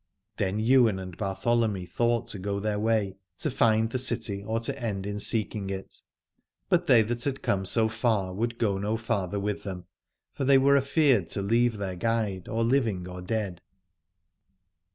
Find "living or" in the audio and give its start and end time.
12.63-13.21